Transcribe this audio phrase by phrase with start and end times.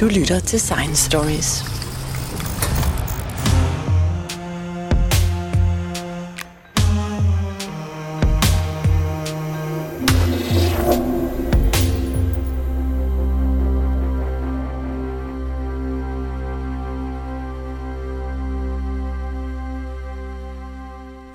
[0.00, 1.77] Du lytter til Science Stories.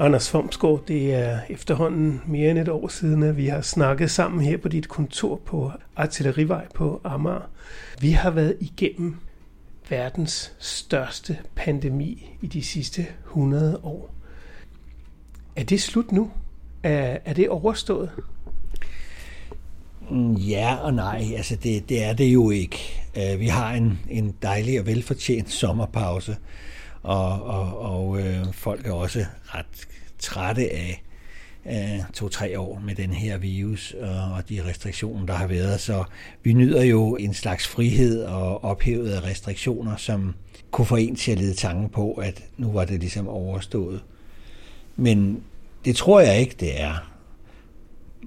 [0.04, 4.44] Anders Fomsgaard, det er efterhånden mere end et år siden, at vi har snakket sammen
[4.44, 7.50] her på dit kontor på Artillerivej på Amager.
[8.02, 9.16] Vi har været igennem
[9.90, 14.13] verdens største pandemi i de sidste 100 år.
[15.55, 16.32] Er det slut nu?
[16.84, 18.10] Er, er det overstået?
[20.10, 23.05] Mm, ja og nej, altså det, det er det jo ikke.
[23.18, 26.38] Øh, vi har en, en dejlig og velfortjent sommerpause,
[27.04, 29.88] og, og, og øh, folk er også ret
[30.23, 31.04] trætte af
[31.66, 35.80] øh, to-tre år med den her virus og, og de restriktioner, der har været.
[35.80, 36.04] Så
[36.44, 40.35] vi nyder jo en slags frihed og ophævet af restriktioner, som
[40.71, 44.04] kunne få en til at lede tanken på, at nu var det ligesom overstået.
[44.96, 45.44] Men
[45.85, 47.10] det tror jeg ikke, det er.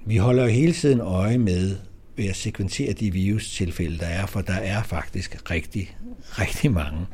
[0.05, 1.75] Vi holder jo hele tiden øje med
[2.15, 7.05] ved at sekventere de virustilfælde, der er, for der er faktisk rigtig, rigtig mange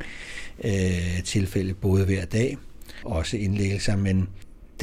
[0.63, 2.57] øh, tilfælde, både hver dag,
[3.05, 4.27] også indlæggelser, men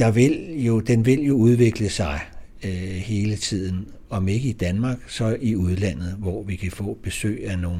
[0.01, 2.19] der vil jo, den vil jo udvikle sig
[2.65, 7.43] øh, hele tiden, om ikke i Danmark, så i udlandet, hvor vi kan få besøg
[7.47, 7.79] af nogle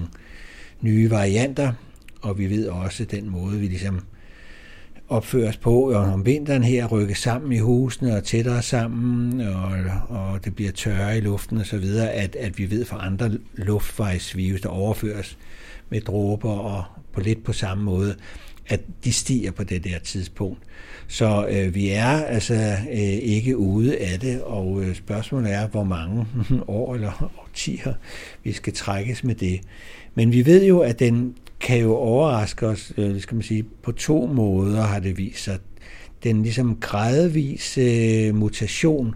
[0.81, 1.73] nye varianter,
[2.21, 3.99] og vi ved også den måde, vi ligesom
[5.09, 9.71] opføres på, og om vinteren her rykke sammen i husene og tættere sammen, og,
[10.09, 13.31] og det bliver tørre i luften og så videre, at, at vi ved fra andre
[13.55, 15.37] luftvejsvirus, der overføres
[15.89, 16.83] med dråber og
[17.13, 18.15] på lidt på samme måde,
[18.71, 20.59] at de stiger på det der tidspunkt.
[21.07, 22.53] Så øh, vi er altså
[22.91, 26.25] øh, ikke ude af det, og øh, spørgsmålet er, hvor mange
[26.67, 27.93] år eller årtier
[28.43, 29.61] vi skal trækkes med det.
[30.15, 33.91] Men vi ved jo, at den kan jo overraske os, øh, skal man sige, på
[33.91, 35.59] to måder har det vist sig.
[36.23, 39.15] Den ligesom gradvis øh, mutation,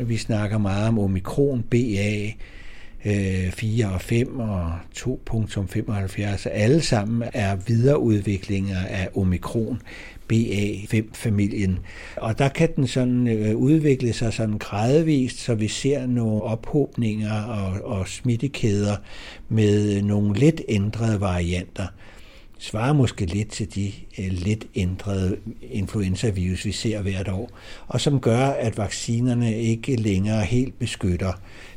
[0.00, 2.30] vi snakker meget om omikron, BA,
[3.04, 9.82] Øh, 4 og 5 og 2.75, alle sammen er videreudviklinger af omikron.
[10.32, 11.78] BA5-familien.
[12.16, 17.42] Og der kan den sådan øh, udvikle sig sådan gradvist, så vi ser nogle ophobninger
[17.42, 18.96] og, og smittekæder
[19.48, 21.86] med nogle lidt ændrede varianter
[22.58, 27.50] svarer måske lidt til de øh, lidt ændrede influenzavirus, vi ser hvert år,
[27.86, 31.32] og som gør, at vaccinerne ikke længere helt beskytter.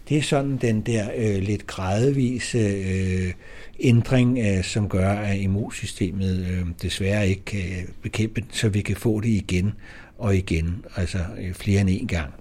[0.10, 3.34] Det er sådan den der øh, lidt gradvise øh,
[3.80, 7.62] ændring, øh, som gør, at immunsystemet øh, desværre ikke kan
[8.02, 9.74] bekæmpe så vi kan få det igen
[10.18, 12.34] og igen, altså øh, flere end en gang.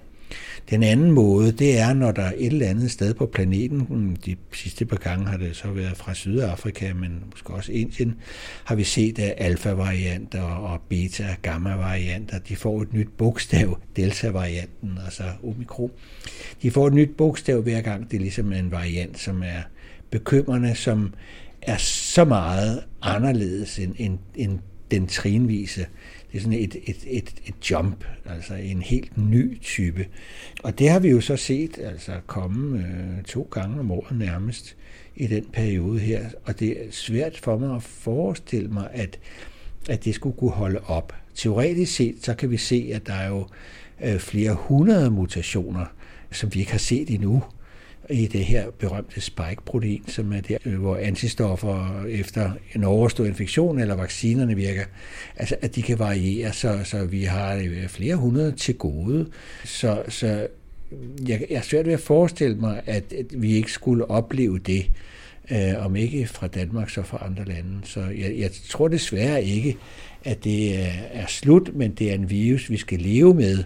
[0.71, 4.17] Den anden måde, det er, når der er et eller andet sted på planeten, hmm,
[4.17, 8.15] de sidste par gange har det så været fra Sydafrika, men måske også Indien,
[8.65, 14.99] har vi set at alfa-varianter og beta- og gamma-varianter, de får et nyt bogstav, delta-varianten,
[15.05, 15.91] altså omikron.
[16.63, 19.63] De får et nyt bogstav hver gang, det er ligesom en variant, som er
[20.11, 21.15] bekymrende, som
[21.63, 24.59] er så meget anderledes end, end, end
[24.91, 25.87] den trinvise.
[26.33, 30.07] Det er sådan et, et, et, et jump, altså en helt ny type.
[30.63, 34.77] Og det har vi jo så set altså komme øh, to gange om året nærmest
[35.17, 36.27] i den periode her.
[36.45, 39.19] Og det er svært for mig at forestille mig, at,
[39.89, 41.15] at det skulle kunne holde op.
[41.35, 43.47] Teoretisk set, så kan vi se, at der er jo
[44.05, 45.87] øh, flere hundrede mutationer,
[46.33, 47.43] som vi ikke har set endnu
[48.11, 53.79] i det her berømte spike-protein, som er der, øh, hvor antistoffer efter en overstået infektion
[53.79, 54.85] eller vaccinerne virker,
[55.37, 59.27] altså at de kan variere, så, så vi har øh, flere hundrede til gode.
[59.65, 60.47] Så, så
[61.29, 64.91] jeg, jeg er svært ved at forestille mig, at, at vi ikke skulle opleve det,
[65.51, 67.81] øh, om ikke fra Danmark, så fra andre lande.
[67.85, 69.77] Så jeg, jeg tror desværre ikke,
[70.25, 73.65] at det er, er slut, men det er en virus, vi skal leve med.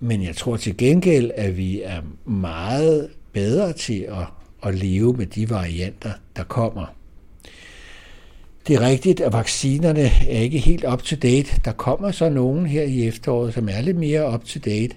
[0.00, 4.26] Men jeg tror til gengæld, at vi er meget bedre til at,
[4.68, 6.86] at leve med de varianter, der kommer.
[8.66, 11.60] Det er rigtigt, at vaccinerne er ikke helt up to date.
[11.64, 14.94] Der kommer så nogen her i efteråret, som er lidt mere up to date.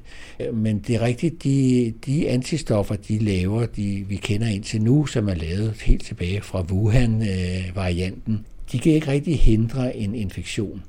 [0.53, 5.30] Men det er rigtigt, de, de antistoffer, de laver, de vi kender indtil nu, som
[5.30, 8.39] er lavet helt tilbage fra Wuhan-varianten, øh,
[8.71, 10.83] de kan ikke rigtig hindre en infektion.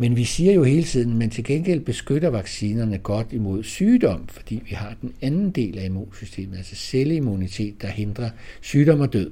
[0.00, 4.62] Men vi siger jo hele tiden, men til gengæld beskytter vaccinerne godt imod sygdom, fordi
[4.68, 8.30] vi har den anden del af immunsystemet, altså celleimmunitet, der hindrer
[8.60, 9.30] sygdom og død.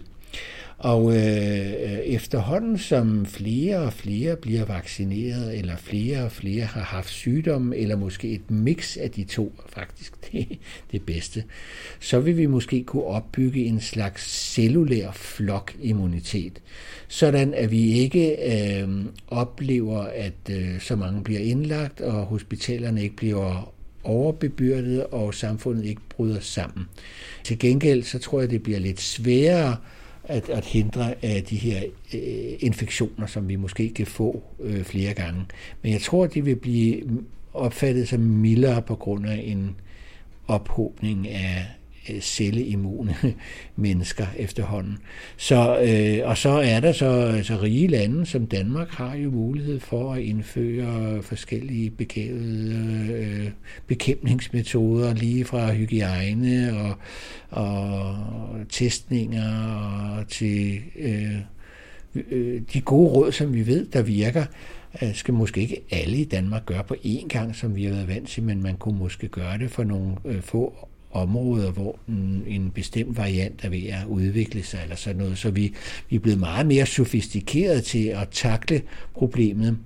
[0.86, 6.80] Og øh, øh, efterhånden som flere og flere bliver vaccineret, eller flere og flere har
[6.80, 10.58] haft sygdom, eller måske et mix af de to, faktisk det,
[10.92, 11.44] det bedste,
[12.00, 16.62] så vil vi måske kunne opbygge en slags cellulær flokimmunitet,
[17.08, 18.88] sådan at vi ikke øh,
[19.28, 23.72] oplever, at øh, så mange bliver indlagt, og hospitalerne ikke bliver
[24.04, 26.86] overbebyrdet, og samfundet ikke bryder sammen.
[27.44, 29.76] Til gengæld så tror jeg, det bliver lidt sværere
[30.28, 31.82] at, at hindre af de her
[32.14, 35.44] øh, infektioner, som vi måske kan få øh, flere gange.
[35.82, 37.02] Men jeg tror, de vil blive
[37.54, 39.76] opfattet som mildere på grund af en
[40.46, 41.66] ophobning af
[42.10, 43.16] Øh, celleimmune
[43.76, 44.98] mennesker efterhånden.
[45.36, 49.80] Så, øh, og så er der så, så rige lande som Danmark har jo mulighed
[49.80, 53.50] for at indføre forskellige begavede øh,
[53.86, 56.94] bekæmpningsmetoder, lige fra hygiejne og,
[57.50, 58.16] og
[58.68, 59.66] testninger
[60.18, 61.36] og til øh,
[62.30, 64.44] øh, de gode råd, som vi ved, der virker
[65.02, 68.08] øh, skal måske ikke alle i Danmark gøre på én gang, som vi har været
[68.08, 72.44] vant til, men man kunne måske gøre det for nogle øh, få områder, hvor en,
[72.46, 75.38] en bestemt variant er ved at udvikle sig, eller sådan noget.
[75.38, 75.74] Så vi,
[76.08, 78.82] vi er blevet meget mere sofistikeret til at takle
[79.14, 79.78] problemet.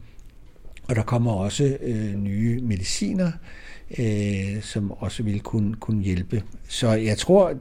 [0.89, 3.33] Og der kommer også øh, nye mediciner,
[3.99, 6.43] øh, som også vil kunne, kunne hjælpe.
[6.69, 7.55] Så jeg tror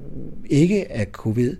[0.50, 1.56] ikke, at covid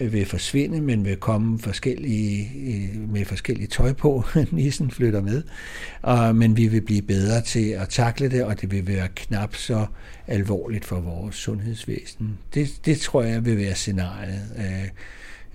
[0.00, 4.24] vil forsvinde, men vil komme forskellige, øh, med forskellige tøj på.
[4.52, 5.42] Nissen flytter med.
[6.02, 9.54] Og, men vi vil blive bedre til at takle det, og det vil være knap
[9.54, 9.86] så
[10.26, 12.38] alvorligt for vores sundhedsvæsen.
[12.54, 14.42] Det, det tror jeg vil være scenariet.
[14.58, 14.88] Øh,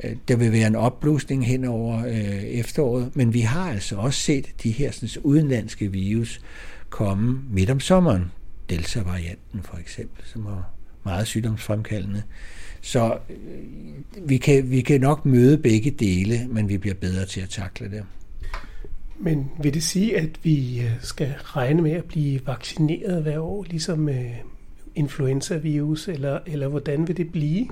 [0.03, 4.19] øh, der vil være en opblusning hen over øh, efteråret, men vi har altså også
[4.19, 6.41] set de her sådan, udenlandske virus
[6.89, 8.31] komme midt om sommeren.
[8.69, 10.69] Delta-varianten for eksempel, som var
[11.03, 12.23] meget sygdomsfremkaldende.
[12.81, 17.41] Så øh, vi, kan, vi kan nok møde begge dele, men vi bliver bedre til
[17.41, 18.03] at takle det.
[19.19, 23.65] Men vil det sige, at vi øh, skal regne med at blive vaccineret hver år,
[23.69, 24.25] ligesom med
[24.95, 27.67] influenza-virus, eller, eller hvordan vil det blive?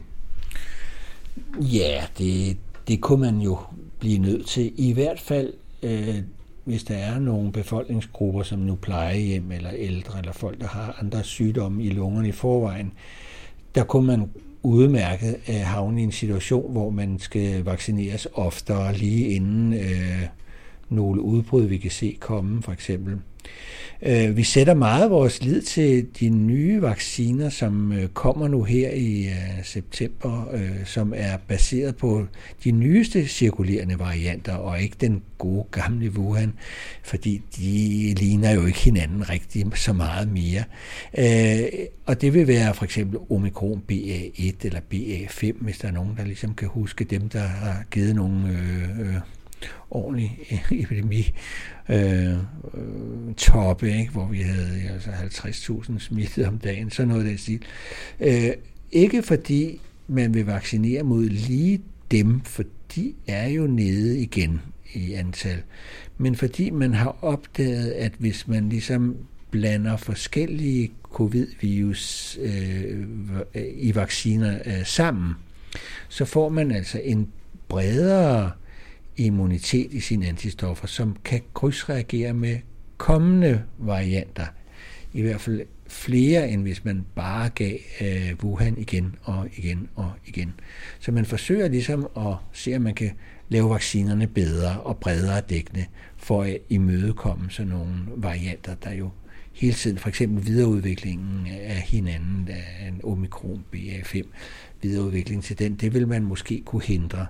[1.61, 2.57] Ja, det,
[2.87, 3.59] det kunne man jo
[3.99, 4.73] blive nødt til.
[4.75, 5.53] I hvert fald
[5.83, 6.15] øh,
[6.67, 11.23] hvis der er nogle befolkningsgrupper, som nu plejehjem eller ældre, eller folk, der har andre
[11.23, 12.93] sygdomme i lungerne i forvejen,
[13.75, 14.29] der kunne man
[14.63, 20.21] udmærket at havne i en situation, hvor man skal vaccineres oftere lige inden øh,
[20.89, 23.17] nogle udbrud, vi kan se komme, for eksempel.
[24.01, 28.89] Øh, vi sætter meget vores lid til de nye vacciner, som øh, kommer nu her
[28.89, 30.45] i øh, september,
[30.85, 32.25] som er baseret på
[32.63, 36.53] de nyeste cirkulerende varianter, og ikke den gode gamle Wuhan,
[37.03, 40.63] fordi de ligner jo ikke hinanden rigtig så meget mere.
[42.05, 46.23] Og det vil være for eksempel Omikron BA1 eller BA5, hvis der er nogen, der
[46.23, 48.47] ligesom kan huske dem, der har givet nogle
[49.91, 50.39] ordentlig
[50.71, 51.33] epidemi
[51.89, 54.11] øh, øh, toppe, ikke?
[54.11, 57.61] hvor vi havde altså 50.000 smittede om dagen, så noget af den stil.
[58.19, 58.49] Øh,
[58.91, 61.81] ikke fordi man vil vaccinere mod lige
[62.11, 62.63] dem, for
[62.95, 64.61] de er jo nede igen
[64.93, 65.61] i antal,
[66.17, 69.15] men fordi man har opdaget, at hvis man ligesom
[69.51, 73.07] blander forskellige covid-virus øh,
[73.77, 75.33] i vacciner øh, sammen,
[76.09, 77.27] så får man altså en
[77.67, 78.51] bredere
[79.17, 82.57] immunitet i sine antistoffer, som kan krydsreagere med
[82.97, 84.45] kommende varianter.
[85.13, 90.11] I hvert fald flere, end hvis man bare gav øh, Wuhan igen og igen og
[90.25, 90.53] igen.
[90.99, 93.11] Så man forsøger ligesom at se, om man kan
[93.49, 95.85] lave vaccinerne bedre og bredere dækkende
[96.17, 99.09] for at imødekomme sådan nogle varianter, der jo
[99.53, 104.21] hele tiden, for eksempel videreudviklingen af hinanden, af en omikron BA5,
[104.81, 107.25] videreudvikling til den, det vil man måske kunne hindre.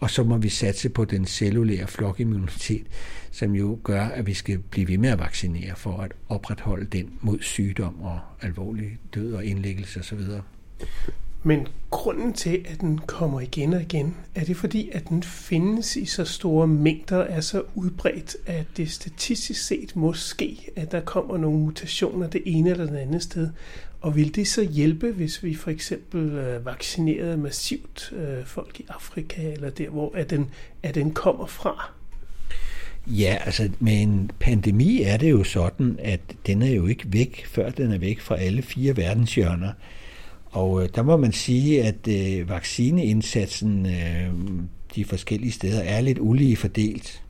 [0.00, 2.86] Og så må vi satse på den cellulære flokimmunitet,
[3.30, 7.10] som jo gør, at vi skal blive ved med at vaccinere for at opretholde den
[7.20, 10.20] mod sygdom og alvorlig død og indlæggelse osv.
[11.42, 15.96] Men grunden til, at den kommer igen og igen, er det fordi, at den findes
[15.96, 21.38] i så store mængder, er så udbredt, at det statistisk set måske, at der kommer
[21.38, 23.50] nogle mutationer det ene eller det andet sted.
[24.00, 28.84] Og vil det så hjælpe, hvis vi for eksempel øh, vaccinerede massivt øh, folk i
[28.88, 30.50] Afrika, eller der, hvor at den,
[30.82, 31.90] at den kommer fra?
[33.06, 37.46] Ja, altså med en pandemi er det jo sådan, at den er jo ikke væk,
[37.46, 39.72] før den er væk fra alle fire verdenshjørner.
[40.50, 44.30] Og øh, der må man sige, at øh, vaccineindsatsen øh,
[44.94, 47.22] de forskellige steder er lidt ulige fordelt.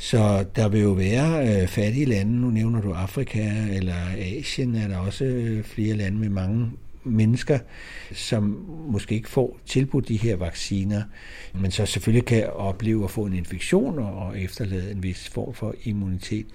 [0.00, 4.88] Så der vil jo være øh, fattige lande, nu nævner du Afrika eller Asien, er
[4.88, 6.70] der også øh, flere lande med mange
[7.04, 7.58] mennesker,
[8.12, 11.02] som måske ikke får tilbudt de her vacciner,
[11.54, 15.74] men så selvfølgelig kan opleve at få en infektion og efterlade en vis form for
[15.82, 16.46] immunitet.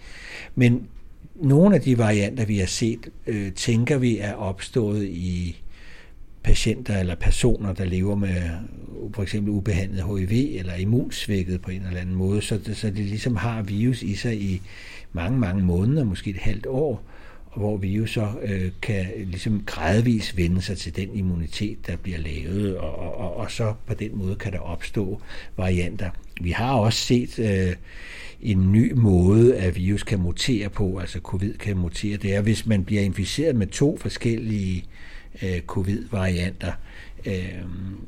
[0.56, 0.88] Men
[1.36, 5.62] nogle af de varianter, vi har set, øh, tænker vi er opstået i
[6.46, 8.42] patienter eller personer, der lever med
[9.14, 13.06] for eksempel ubehandlet HIV eller immunsvækket på en eller anden måde, så det, så det
[13.06, 14.62] ligesom har virus i sig i
[15.14, 17.04] mange, mange måneder, måske et halvt år,
[17.56, 22.78] hvor virus så øh, kan ligesom gradvist vende sig til den immunitet, der bliver lavet,
[22.78, 25.22] og, og, og, og så på den måde kan der opstå
[25.58, 26.10] varianter.
[26.42, 27.75] Vi har også set øh,
[28.42, 32.18] en ny måde, at virus kan mutere på, altså covid kan mutere.
[32.18, 34.84] Det er, hvis man bliver inficeret med to forskellige øh,
[35.44, 36.72] Øh, covid-varianter,
[37.25, 37.65] øh,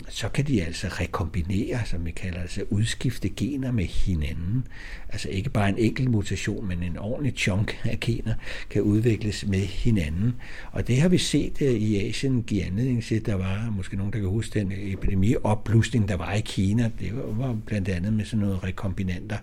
[0.10, 4.68] så kan de altså rekombinere, som vi kalder det, altså udskifte gener med hinanden.
[5.10, 8.34] Altså ikke bare en enkelt mutation, men en ordentlig chunk af gener
[8.70, 10.36] kan udvikles med hinanden.
[10.72, 14.14] Og det har vi set øh, i Asien give anledning til, der var måske nogen,
[14.14, 16.92] der kan huske den epidemiopblusning, der var i Kina.
[17.00, 19.38] Det var blandt andet med sådan noget rekombinanter.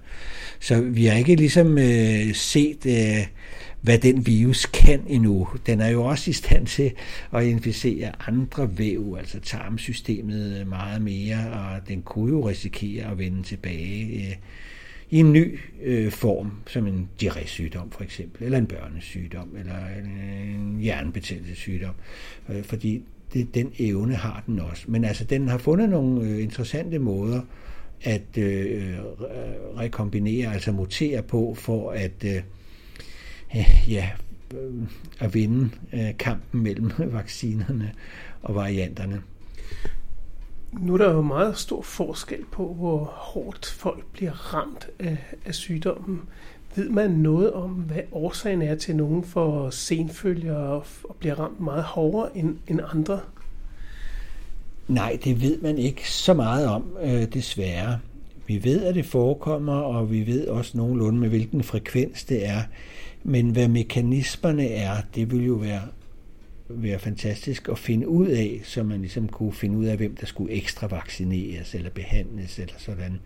[0.60, 2.86] Så vi har ikke ligesom øh, set...
[2.86, 3.26] Øh,
[3.84, 5.48] hvad den virus kan endnu.
[5.66, 6.92] Den er jo også i stand til
[7.32, 13.18] at inficere andre væv, altså tarmsystemet øh, meget mere, og den kunne jo risikere at
[13.18, 14.36] vende tilbage øh,
[15.10, 20.78] i en ny øh, form, som en diarrésygdom for eksempel, eller en børnesygdom, eller en
[20.80, 21.94] hjernebetændelsessygdom,
[22.48, 24.84] øh, fordi det, den evne har den også.
[24.88, 27.40] Men altså, den har fundet nogle øh, interessante måder
[28.02, 28.94] at øh,
[29.76, 32.42] rekombinere, altså mutere på, for at øh,
[33.88, 34.10] ja,
[35.20, 37.92] at vinde øh, kampen mellem vaccinerne
[38.42, 39.22] og varianterne.
[40.72, 45.54] Nu er der jo meget stor forskel på, hvor hårdt folk bliver ramt af, af
[45.54, 46.20] sygdommen.
[46.76, 51.34] Ved man noget om, hvad årsagen er til, at nogen får senfølger og, og bliver
[51.34, 53.20] ramt meget hårdere end, end andre?
[54.88, 57.98] Nej, det ved man ikke så meget om, øh, desværre.
[58.46, 62.62] Vi ved, at det forekommer, og vi ved også nogenlunde med, hvilken frekvens det er.
[63.24, 65.82] Men hvad mekanismerne er, det vil jo være,
[66.68, 70.26] være fantastisk at finde ud af, så man ligesom kunne finde ud af, hvem der
[70.26, 73.20] skulle ekstra vaccineres eller behandles eller sådan.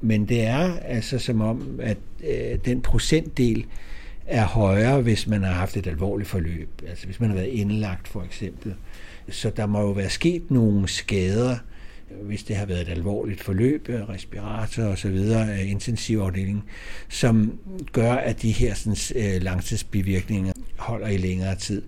[0.00, 1.98] Men det er altså som om, at
[2.28, 3.66] øh, den procentdel
[4.26, 6.68] er højere, hvis man har haft et alvorligt forløb.
[6.88, 8.74] Altså hvis man har været indlagt for eksempel.
[9.28, 11.56] Så der må jo være sket nogle skader,
[12.22, 16.64] hvis det har været et alvorligt forløb, øh, respirator og så videre, øh, intensivafdeling,
[17.08, 17.58] som
[17.92, 21.82] gør, at de her sådan, øh, langtidsbivirkninger holder i længere tid.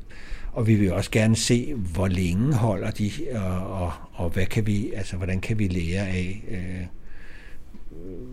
[0.53, 4.67] Og vi vil også gerne se, hvor længe holder de, og, og, og hvad kan
[4.67, 6.87] vi, altså, hvordan kan vi lære af, øh,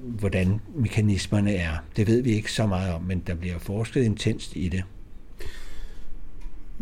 [0.04, 1.72] hvordan mekanismerne er.
[1.96, 4.84] Det ved vi ikke så meget om, men der bliver forsket intenst i det.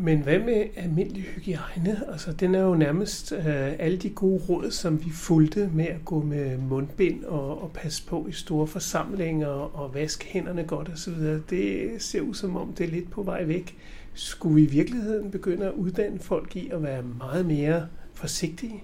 [0.01, 2.01] Men hvad med almindelig hygiejne?
[2.11, 3.45] Altså, den er jo nærmest øh,
[3.79, 8.05] alle de gode råd, som vi fulgte med at gå med mundbind og, og passe
[8.07, 11.13] på i store forsamlinger og vaske hænderne godt osv.
[11.49, 13.77] Det ser ud som om, det er lidt på vej væk.
[14.13, 18.83] Skulle vi i virkeligheden begynde at uddanne folk i at være meget mere forsigtige?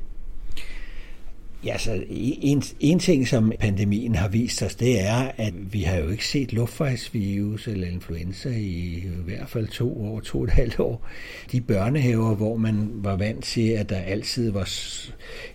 [1.64, 5.82] Ja, altså, så en, en ting, som pandemien har vist os, det er, at vi
[5.82, 10.44] har jo ikke set luftvejsvirus eller influenza i, i hvert fald to år, to og
[10.44, 11.08] et halvt år.
[11.52, 14.70] De børnehaver, hvor man var vant til, at der altid var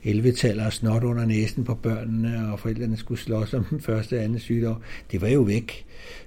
[0.05, 0.35] 11
[0.67, 4.39] og snot under næsen på børnene, og forældrene skulle slås om den første og anden
[4.39, 4.77] sygdom,
[5.13, 5.85] det var jo væk.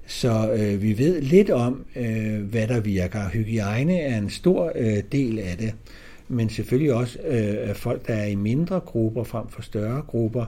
[0.08, 3.30] Så øh, vi ved lidt om, øh, hvad der virker.
[3.30, 5.74] Hygiejne er en stor øh, del af det
[6.28, 10.46] men selvfølgelig også øh, folk, der er i mindre grupper frem for større grupper,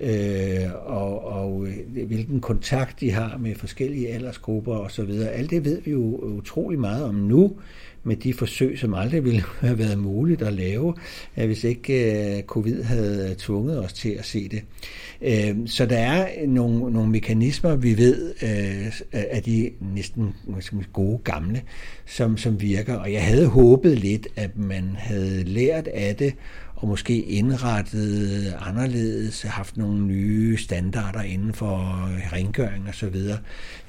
[0.00, 5.10] øh, og, og øh, hvilken kontakt de har med forskellige aldersgrupper osv.
[5.10, 7.56] Alt det ved vi jo utrolig meget om nu,
[8.06, 10.94] med de forsøg, som aldrig ville have været muligt at lave,
[11.36, 14.62] øh, hvis ikke øh, covid havde tvunget os til at se det.
[15.22, 18.34] Øh, så der er nogle, nogle mekanismer, vi ved,
[19.12, 20.34] at de næsten
[20.92, 21.62] gode gamle,
[22.06, 22.94] som, som virker.
[22.94, 26.34] Og jeg havde håbet lidt, at man havde lært af det,
[26.76, 33.08] og måske indrettet øh, anderledes, haft nogle nye standarder inden for øh, rengøring og så
[33.08, 33.38] videre,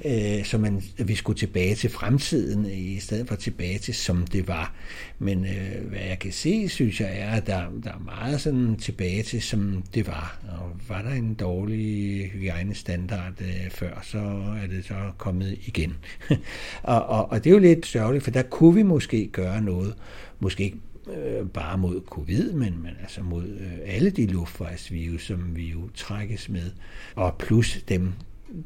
[0.04, 4.48] øh, så man, vi skulle tilbage til fremtiden i stedet for tilbage til som det
[4.48, 4.74] var.
[5.18, 8.76] Men øh, hvad jeg kan se, synes jeg er, at der, der er meget sådan
[8.76, 10.38] tilbage til som det var.
[10.48, 14.18] Og var der en dårlig hygiejnestandard øh, før, så
[14.62, 15.96] er det så kommet igen.
[16.82, 19.94] og, og, og det er jo lidt sørgeligt, for der kunne vi måske gøre noget,
[20.40, 20.78] måske ikke
[21.16, 25.88] øh, bare mod covid, men, men altså mod øh, alle de luftvejsvirus, som vi jo
[25.94, 26.70] trækkes med,
[27.14, 28.12] og plus dem,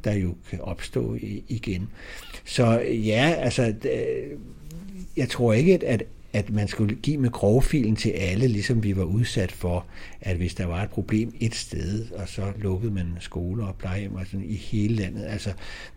[0.05, 1.89] der jo kan opstå i, igen.
[2.45, 4.39] Så ja, altså, øh,
[5.17, 9.05] jeg tror ikke, at at man skulle give med grovfilen til alle, ligesom vi var
[9.05, 9.87] udsat for,
[10.21, 14.15] at hvis der var et problem et sted, og så lukkede man skoler og plejehjem
[14.15, 15.25] og sådan i hele landet.
[15.25, 15.53] Altså,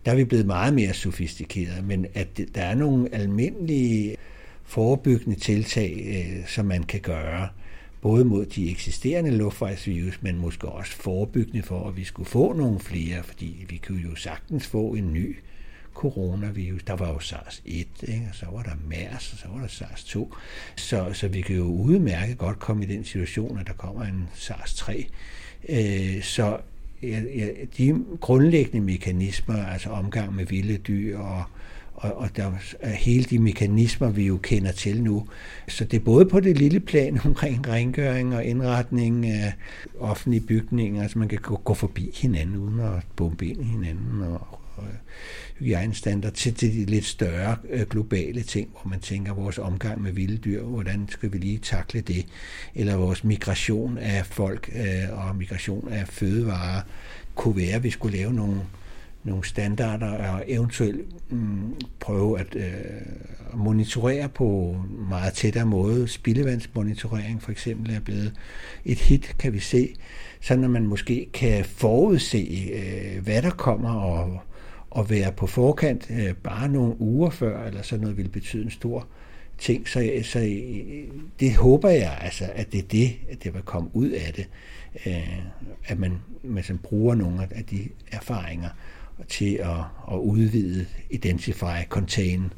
[0.06, 4.16] der er vi blevet meget mere sofistikerede, men at der er nogle almindelige
[4.66, 7.48] forebyggende tiltag, øh, som man kan gøre,
[8.00, 12.80] både mod de eksisterende luftvejsvirus, men måske også forebyggende for, at vi skulle få nogle
[12.80, 15.36] flere, fordi vi kunne jo sagtens få en ny
[15.94, 16.82] coronavirus.
[16.82, 18.26] Der var jo SARS-1, ikke?
[18.30, 20.36] og så var der MERS, og så var der SARS-2.
[20.76, 24.28] Så, så vi kan jo udmærket godt komme i den situation, at der kommer en
[24.34, 25.06] SARS-3.
[25.68, 26.58] Øh, så
[27.02, 31.44] ja, ja, de grundlæggende mekanismer, altså omgang med vilde dyr og
[31.96, 35.26] og, og der er hele de mekanismer, vi jo kender til nu.
[35.68, 39.52] Så det er både på det lille plan omkring rengøring og indretning af
[39.98, 44.22] offentlige bygninger, altså man kan gå, gå forbi hinanden uden at bombe ind i hinanden
[44.22, 44.84] og, og
[45.58, 50.12] hygiejnestandard til, til de lidt større øh, globale ting, hvor man tænker vores omgang med
[50.12, 52.26] vilde dyr, hvordan skal vi lige takle det,
[52.74, 56.80] eller vores migration af folk øh, og migration af fødevarer,
[57.34, 58.60] kunne være, at vi skulle lave nogle
[59.26, 62.64] nogle standarder og eventuelt mm, prøve at øh,
[63.54, 64.76] monitorere på
[65.10, 66.08] meget tættere måde.
[66.08, 68.32] Spildevandsmonitorering for eksempel er blevet
[68.84, 69.94] et hit, kan vi se,
[70.40, 74.40] sådan at man måske kan forudse, øh, hvad der kommer og,
[74.90, 78.70] og være på forkant øh, bare nogle uger før, eller sådan noget vil betyde en
[78.70, 79.06] stor
[79.58, 79.88] ting.
[79.88, 83.90] Så, så øh, det håber jeg, altså, at det er det, at det vil komme
[83.92, 84.48] ud af det,
[85.06, 85.38] øh,
[85.86, 88.68] at man, man bruger nogle af de erfaringer,
[89.28, 89.78] til at,
[90.12, 92.52] at udvide Identify, Contain,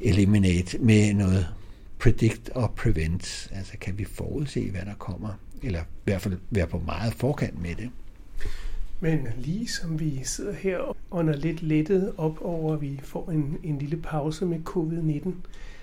[0.00, 1.46] Eliminate med noget
[1.98, 3.48] Predict og Prevent.
[3.52, 5.28] Altså kan vi forudse, hvad der kommer,
[5.62, 7.90] eller i hvert fald være på meget forkant med det.
[9.00, 13.58] Men lige som vi sidder her under lidt lettet op over, at vi får en,
[13.62, 15.30] en lille pause med covid-19,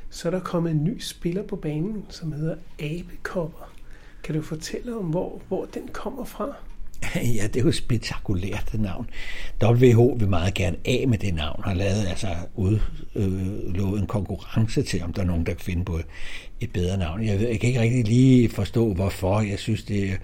[0.09, 3.73] så er der kommet en ny spiller på banen, som hedder Abekopper.
[4.23, 6.55] Kan du fortælle om, hvor, hvor den kommer fra?
[7.37, 9.09] Ja, det er jo et spektakulært det navn.
[9.63, 14.83] WHO vil meget gerne af med det navn, har lavet altså udlovet øh, en konkurrence
[14.83, 15.99] til, om der er nogen, der kan finde på
[16.59, 17.23] et bedre navn.
[17.25, 19.41] Jeg, ved, jeg kan ikke rigtig lige forstå, hvorfor.
[19.41, 20.19] Jeg synes, det,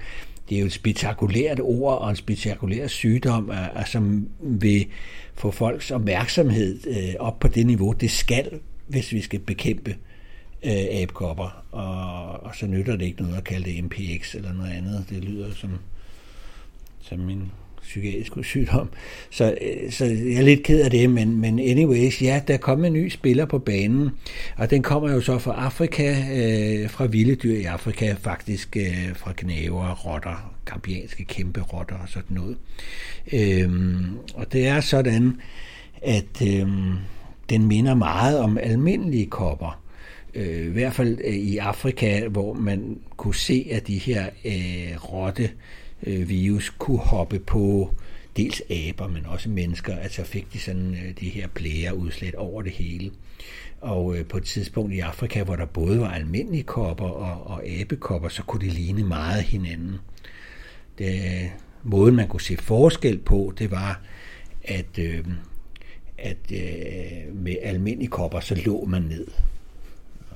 [0.49, 3.51] det er jo et spektakulært ord og en spektakulær sygdom,
[3.85, 4.85] som vil
[5.35, 9.95] få folks opmærksomhed øh, op på det niveau, det skal, hvis vi skal bekæmpe
[10.63, 11.63] øh, abekopper.
[11.71, 15.05] Og, og så nytter det ikke noget at kalde det MPX eller noget andet.
[15.09, 15.69] Det lyder som
[17.09, 18.89] som min psykiatriske sygdom.
[19.29, 22.87] Så, øh, så jeg er lidt ked af det, men, men anyways, ja, der kommer
[22.87, 24.09] en ny spiller på banen,
[24.57, 29.15] og den kommer jo så fra Afrika, øh, fra vilde dyr i Afrika, faktisk øh,
[29.15, 32.57] fra knæver, rotter, kampianske kæmpe rotter og sådan noget.
[33.33, 35.41] Øhm, og det er sådan,
[36.01, 36.67] at øh,
[37.49, 39.81] den minder meget om almindelige kopper.
[40.35, 45.13] Øh, I hvert fald øh, i Afrika, hvor man kunne se, at de her øh,
[45.13, 45.49] rotte
[46.03, 47.95] øh, virus kunne hoppe på
[48.37, 52.61] dels aber, men også mennesker, altså fik de sådan øh, de her blære udslæt over
[52.61, 53.11] det hele.
[53.81, 57.67] Og øh, på et tidspunkt i Afrika, hvor der både var almindelige kopper og, og
[57.67, 59.95] abekopper, så kunne de ligne meget hinanden.
[60.97, 61.51] Det,
[61.83, 64.01] måden man kunne se forskel på, det var,
[64.63, 65.25] at, øh,
[66.17, 69.27] at øh, med almindelige kopper, så lå man ned.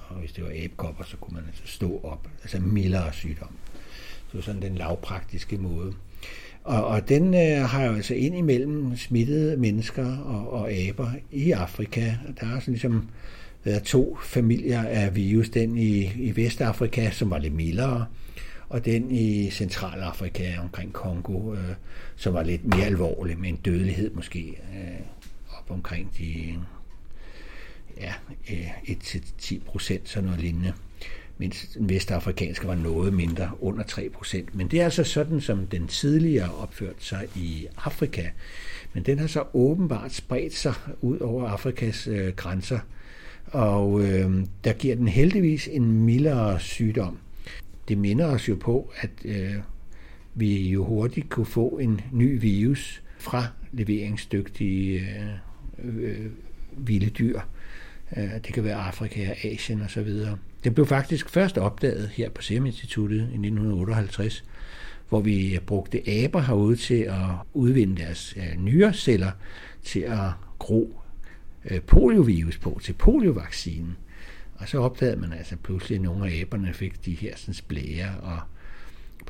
[0.10, 2.28] Og hvis det var abekopper, så kunne man altså stå op.
[2.42, 3.56] Altså mildere sygdom.
[4.32, 5.94] Det var sådan den lavpraktiske måde.
[6.64, 12.14] Og, og den øh, har jo altså indimellem smittet mennesker og, og aber i Afrika.
[12.40, 13.10] Der er sådan ligesom
[13.64, 15.50] været to familier af virus.
[15.50, 18.06] Den i, i Vestafrika, som var lidt mildere,
[18.70, 21.76] og den i Centralafrika omkring Kongo, øh,
[22.16, 25.06] som var lidt mere alvorlig, med en dødelighed måske øh,
[25.58, 26.56] op omkring de
[27.98, 28.14] ja,
[28.52, 30.74] øh, 1-10 procent, sådan noget lignende
[31.42, 34.38] mens den vestafrikanske var noget mindre, under 3%.
[34.54, 38.30] Men det er altså sådan, som den tidligere opført sig i Afrika.
[38.94, 42.80] Men den har så åbenbart spredt sig ud over Afrikas øh, grænser,
[43.46, 47.18] og øh, der giver den heldigvis en mildere sygdom.
[47.88, 49.56] Det minder os jo på, at øh,
[50.36, 55.00] vi jo hurtigt kunne få en ny virus fra leveringsdygtige
[55.84, 56.26] øh, øh,
[56.78, 57.40] vilde dyr.
[58.18, 60.10] Øh, det kan være Afrika, Asien osv.
[60.64, 64.44] Den blev faktisk først opdaget her på Serum Instituttet i 1958,
[65.10, 69.32] hvor vi brugte aber herude til at udvinde deres øh, nyreceller
[69.84, 71.02] til at gro
[71.72, 73.98] øh, poliovirus på til poliovaccinen.
[74.56, 78.20] Og så opdagede man altså pludselig, at nogle af aberne fik de her sådan, blære,
[78.22, 78.40] og,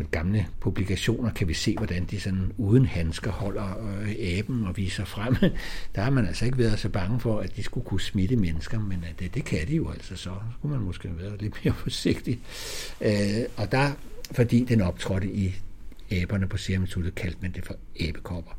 [0.04, 4.78] på gamle publikationer kan vi se, hvordan de sådan uden handsker holder øh, aben og
[4.78, 5.36] viser frem.
[5.96, 8.80] Der har man altså ikke været så bange for, at de skulle kunne smitte mennesker,
[8.80, 10.24] men øh, det, det kan de jo altså så.
[10.24, 12.40] Så skulle man måske være lidt mere forsigtig.
[13.02, 13.92] Øh, og der,
[14.32, 15.56] fordi den optrådte i
[16.12, 18.52] aberne på Serum Instituttet, kaldte man det for æbekopper.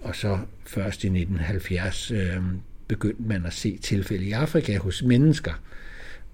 [0.00, 2.42] Og så først i 1970 øh,
[2.88, 5.52] begyndte man at se tilfælde i Afrika hos mennesker,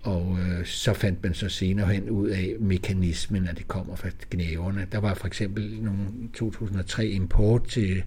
[0.04, 4.08] og øh, så fandt man så senere hen ud af mekanismen, at det kommer fra
[4.30, 4.86] gnæverne.
[4.92, 8.02] Der var for eksempel nogle 2003 import til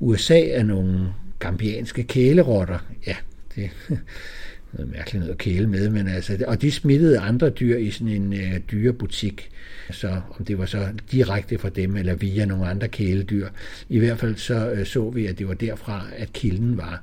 [0.00, 2.78] USA af nogle gambianske kælerotter.
[3.06, 3.16] Ja,
[3.54, 3.70] det
[4.72, 8.08] noget mærkeligt noget at kæle med, men altså, og de smittede andre dyr i sådan
[8.08, 9.50] en øh, dyrebutik,
[9.90, 13.48] så om det var så direkte fra dem, eller via nogle andre kæledyr.
[13.88, 17.02] I hvert fald så øh, så vi, at det var derfra, at kilden var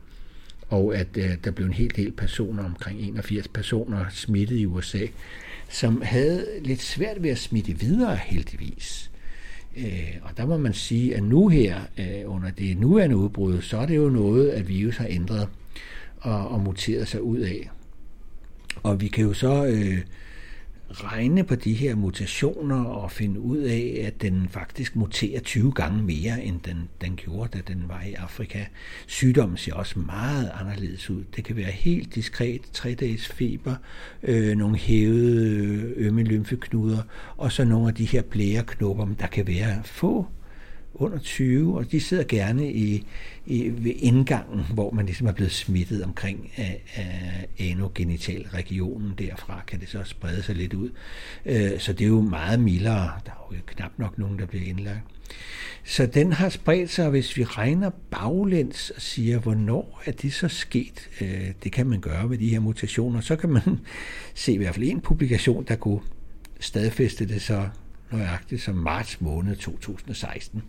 [0.70, 5.06] og at øh, der blev en hel del personer, omkring 81 personer, smittet i USA,
[5.70, 9.12] som havde lidt svært ved at smitte videre heldigvis.
[9.78, 13.78] Øh, og der må man sige, at nu her, øh, under det nuværende udbrud, så
[13.78, 15.48] er det jo noget, at virus har ændret
[16.18, 17.70] og, og muteret sig ud af.
[18.84, 19.98] Og vi kan jo så øh,
[21.04, 26.04] regne på de her mutationer og finde ud af, at den faktisk muterer 20 gange
[26.04, 28.66] mere, end den, den gjorde, da den var i Afrika.
[29.08, 31.24] Sygdommen ser også meget anderledes ud.
[31.36, 33.76] Det kan være helt diskret, tre dages feber,
[34.24, 37.02] øh, nogle hævede øh, ømme lymfeknuder,
[37.38, 40.28] og så nogle af de her blæreknopper, der kan være få
[40.96, 43.06] under 20, og de sidder gerne i,
[43.46, 49.14] i, ved indgangen, hvor man ligesom er blevet smittet omkring af, af anogenitalregionen.
[49.18, 50.90] Derfra kan det så sprede sig lidt ud.
[51.46, 53.12] Øh, så det er jo meget mildere.
[53.26, 55.02] Der er jo knap nok nogen, der bliver indlagt.
[55.84, 60.34] Så den har spredt sig, og hvis vi regner baglæns og siger, hvornår er det
[60.34, 63.80] så sket, øh, det kan man gøre med de her mutationer, så kan man
[64.34, 66.00] se i hvert fald en publikation, der kunne
[66.60, 67.70] stadfæste det så
[68.12, 70.64] nøjagtigt som marts måned 2016.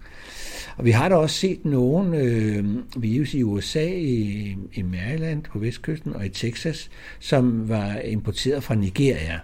[0.76, 2.64] Og vi har da også set nogle øh,
[2.96, 8.74] virus i USA, i, i Maryland på vestkysten og i Texas, som var importeret fra
[8.74, 9.40] Nigeria.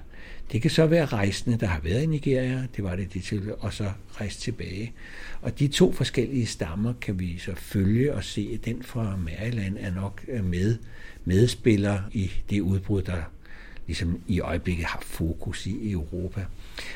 [0.53, 3.55] Det kan så være rejsende, der har været i Nigeria, det var det de til,
[3.59, 4.93] og så rejst tilbage.
[5.43, 9.77] Og de to forskellige stammer kan vi så følge og se, at den fra Maryland
[9.81, 10.79] er nok øh, med
[11.25, 13.23] medspiller i det udbrud, der
[13.87, 16.45] ligesom i øjeblikket har fokus i Europa.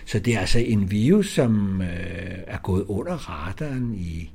[0.05, 4.31] Så det er altså en virus, som øh, er gået under radaren i,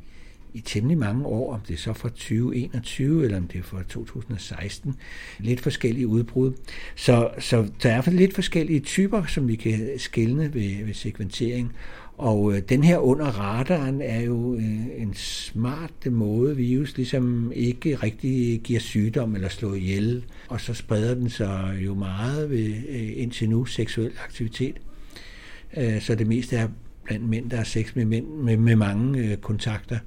[0.53, 3.83] i temmelig mange år, om det er så fra 2021 eller om det er fra
[3.89, 4.95] 2016.
[5.39, 6.53] Lidt forskellige udbrud.
[6.95, 11.73] Så, så der er for lidt forskellige typer, som vi kan skelne ved, ved sekventering.
[12.21, 17.95] Og øh, den her under radaren er jo øh, en smart måde, virus ligesom ikke
[17.95, 23.11] rigtig giver sygdom eller slår ihjel, og så spreder den sig jo meget ved øh,
[23.15, 24.75] indtil nu seksuel aktivitet.
[25.77, 26.67] Øh, så det meste er
[27.03, 29.99] blandt mænd, der har sex med mænd med, med mange øh, kontakter.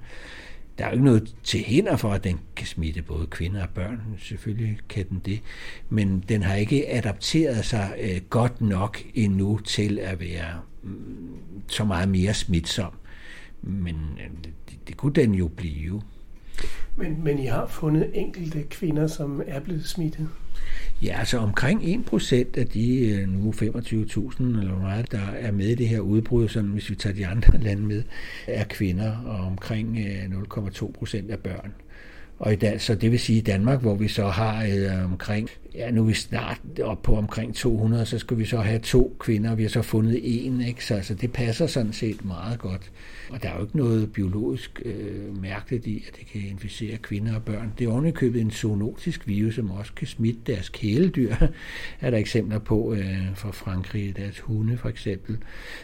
[0.78, 3.68] Der er jo ikke noget til hinder for, at den kan smitte både kvinder og
[3.68, 4.00] børn.
[4.18, 5.40] Selvfølgelig kan den det.
[5.88, 11.84] Men den har ikke adapteret sig øh, godt nok endnu til at være mm, så
[11.84, 12.92] meget mere smitsom.
[13.62, 16.02] Men øh, det, det kunne den jo blive.
[16.96, 20.28] Men, men I har fundet enkelte kvinder, som er blevet smittet?
[21.02, 25.66] Ja, altså omkring 1% af de øh, nu 25.000 eller hvor meget, der er med
[25.66, 28.02] i det her udbrud, sådan hvis vi tager de andre lande med,
[28.46, 30.24] er kvinder, og omkring øh,
[30.58, 31.74] 0,2% er børn.
[32.38, 35.50] Og i dag, så det vil sige i Danmark, hvor vi så har øh, omkring,
[35.74, 39.16] ja nu er vi snart op på omkring 200, så skulle vi så have to
[39.20, 40.84] kvinder, vi har så fundet en, ikke?
[40.84, 42.90] Så altså, det passer sådan set meget godt.
[43.30, 47.34] Og der er jo ikke noget biologisk øh, mærkeligt i, at det kan inficere kvinder
[47.34, 47.72] og børn.
[47.78, 51.34] Det er ovenikøbet en zoonotisk virus, som også kan smitte deres kæledyr,
[52.00, 55.38] er der eksempler på øh, fra Frankrig, deres hunde for eksempel.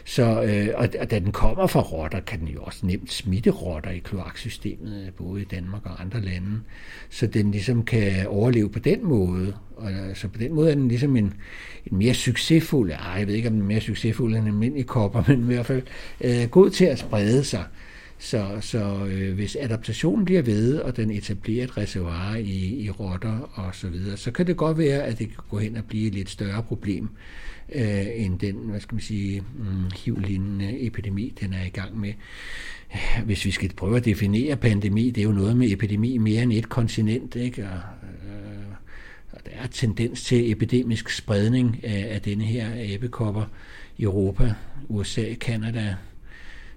[0.05, 3.49] Så, øh, og, og da den kommer fra rotter, kan den jo også nemt smitte
[3.49, 6.59] rotter i kloaksystemet, øh, både i Danmark og andre lande.
[7.09, 9.53] Så den ligesom kan overleve på den måde.
[9.81, 11.33] Og altså på den måde er den ligesom en,
[11.85, 14.85] en mere succesfuld, ej, jeg ved ikke om den er mere succesfuld end en almindelig
[14.85, 15.81] kopper, men i hvert fald
[16.21, 17.63] øh, god til at sprede sig.
[18.19, 23.51] Så, så øh, hvis adaptationen bliver ved, og den etablerer et reservoir i, i rotter
[23.53, 26.07] og så videre, så kan det godt være, at det kan gå hen og blive
[26.07, 27.09] et lidt større problem
[27.75, 32.13] øh, end den, hvad skal man sige, mm, HIV-lignende epidemi, den er i gang med.
[33.25, 36.53] Hvis vi skal prøve at definere pandemi, det er jo noget med epidemi mere end
[36.53, 37.63] et kontinent, ikke?
[37.63, 37.79] Og,
[39.31, 43.45] og der er tendens til epidemisk spredning af, af denne her æbekopper
[43.97, 44.53] i Europa,
[44.89, 45.95] USA, Kanada,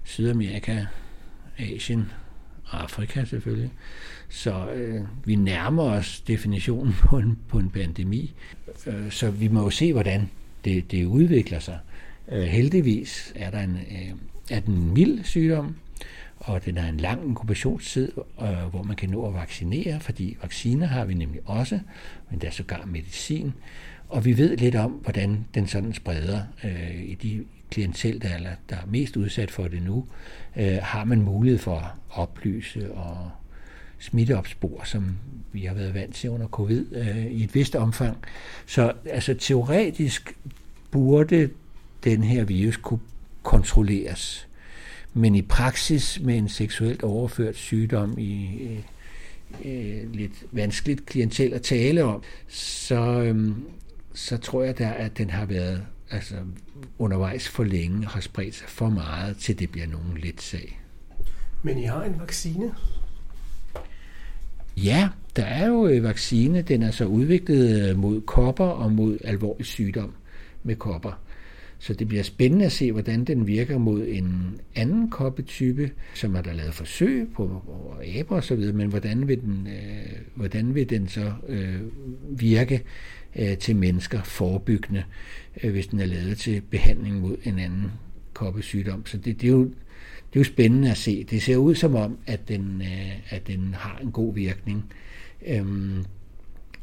[0.03, 0.85] Sydamerika,
[1.59, 2.11] Asien
[2.65, 3.71] og Afrika selvfølgelig.
[4.29, 8.33] Så øh, vi nærmer os definitionen på en, på en pandemi.
[8.87, 10.29] Øh, så vi må jo se, hvordan
[10.65, 11.79] det, det udvikler sig.
[12.31, 14.11] Øh, heldigvis er der en, øh,
[14.49, 15.75] er den en mild sygdom,
[16.37, 20.87] og den har en lang inkubationstid, øh, hvor man kan nå at vaccinere, fordi vacciner
[20.87, 21.79] har vi nemlig også,
[22.29, 23.53] men der er sågar medicin.
[24.09, 28.55] Og vi ved lidt om, hvordan den sådan spreder øh, i de klientel, der er,
[28.69, 30.05] der er mest udsat for det nu,
[30.55, 33.31] øh, har man mulighed for at oplyse og
[33.99, 35.17] smitteopspor, som
[35.51, 38.17] vi har været vant til under covid øh, i et vist omfang.
[38.65, 40.37] Så altså teoretisk
[40.91, 41.49] burde
[42.03, 42.99] den her virus kunne
[43.43, 44.44] kontrolleres.
[45.17, 48.59] Men i praksis med en seksuelt overført sygdom i
[49.65, 53.51] øh, lidt vanskeligt klientel at tale om, så, øh,
[54.13, 56.35] så tror jeg da, at den har været altså,
[56.99, 60.81] undervejs for længe og har spredt sig for meget, til det bliver nogen let sag.
[61.63, 62.73] Men I har en vaccine?
[64.77, 66.61] Ja, der er jo øh, vaccine.
[66.61, 70.13] Den er så udviklet øh, mod kopper og mod alvorlig sygdom
[70.63, 71.19] med kopper.
[71.79, 76.41] Så det bliver spændende at se, hvordan den virker mod en anden koppetype, som er
[76.41, 81.07] der lavet forsøg på, på aber osv., men hvordan vil den, øh, hvordan vil den
[81.07, 81.79] så øh,
[82.39, 82.83] virke
[83.35, 85.03] øh, til mennesker forebyggende,
[85.63, 87.91] øh, hvis den er lavet til behandling mod en anden
[88.33, 89.05] koppesygdom.
[89.05, 91.23] Så det, det, er jo, det er jo spændende at se.
[91.23, 94.85] Det ser ud som om, at den, øh, at den har en god virkning.
[95.47, 96.05] Øhm,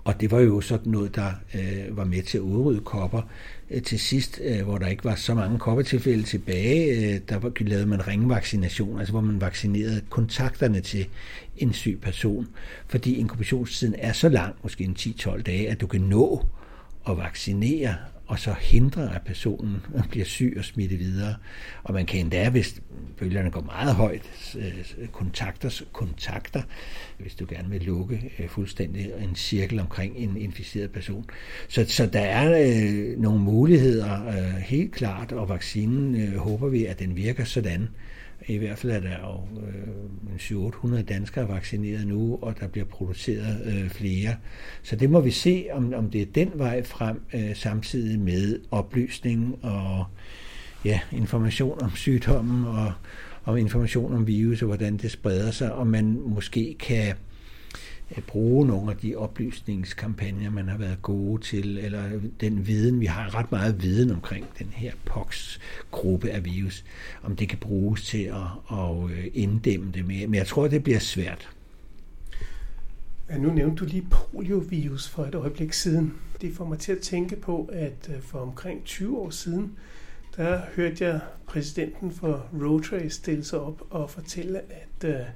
[0.05, 3.23] og det var jo sådan noget, der øh, var med til at udrydde kopper.
[3.73, 7.53] Øh, til sidst, øh, hvor der ikke var så mange koppetilfælde tilbage, øh, der var,
[7.61, 11.07] lavede man ringvaccination, altså hvor man vaccinerede kontakterne til
[11.57, 12.49] en syg person.
[12.87, 16.47] Fordi inkubationstiden er så lang, måske en 10-12 dage, at du kan nå
[17.09, 17.95] at vaccinere
[18.27, 21.35] og så hindre, at personen bliver syg og smitte videre.
[21.83, 22.81] Og man kan endda, hvis
[23.23, 26.63] bølgerne går meget højt, øh, kontakter, kontakter,
[27.19, 31.25] hvis du gerne vil lukke øh, fuldstændig en cirkel omkring en inficeret person.
[31.69, 36.85] Så, så der er øh, nogle muligheder øh, helt klart, og vaccinen øh, håber vi,
[36.85, 37.89] at den virker sådan,
[38.47, 39.61] i hvert fald er der jo
[40.57, 44.37] øh, 700-800 danskere vaccineret nu, og der bliver produceret øh, flere.
[44.83, 48.61] Så det må vi se, om, om det er den vej frem, øh, samtidig med
[48.71, 50.05] oplysning og
[50.85, 52.93] ja, information om sygdommen og,
[53.45, 57.15] om information om virus og hvordan det spreder sig, og man måske kan
[58.17, 62.03] øh, bruge nogle af de oplysningskampagner, man har været gode til, eller
[62.41, 66.85] den viden, vi har ret meget viden omkring den her POX-gruppe af virus,
[67.23, 70.27] om det kan bruges til at, at øh, inddæmme det mere.
[70.27, 71.51] Men jeg tror, det bliver svært.
[73.31, 76.15] Ja, nu nævnte du lige poliovirus for et øjeblik siden.
[76.41, 79.73] Det får mig til at tænke på, at øh, for omkring 20 år siden,
[80.37, 85.27] der hørte jeg præsidenten for Rotary stille sig op og fortælle, at øh,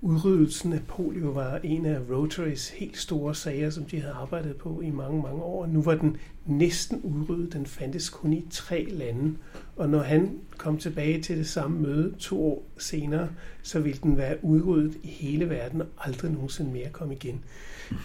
[0.00, 4.80] udryddelsen af polio var en af Rotarys helt store sager, som de havde arbejdet på
[4.80, 5.66] i mange, mange år.
[5.66, 6.16] Nu var den
[6.46, 7.52] næsten udryddet.
[7.52, 9.34] Den fandtes kun i tre lande.
[9.76, 13.28] Og når han kom tilbage til det samme møde to år senere,
[13.62, 17.40] så ville den være udryddet i hele verden og aldrig nogensinde mere komme igen.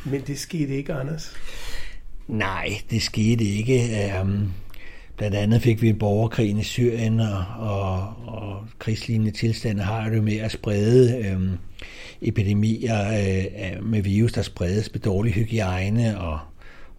[0.05, 1.33] Men det skete ikke, Anders.
[2.27, 4.13] Nej, det skete ikke.
[4.21, 4.51] Um
[5.19, 10.23] Blandt andet fik vi en borgerkrig i Syrien, og, og, og krigslignende tilstande har det
[10.23, 11.41] med at sprede øh,
[12.21, 16.39] epidemier øh, med virus, der spredes med dårlig hygiejne og,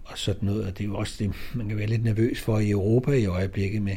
[0.05, 0.65] og sådan noget.
[0.67, 3.27] Og det er jo også det, man kan være lidt nervøs for i Europa i
[3.27, 3.97] øjeblikket med,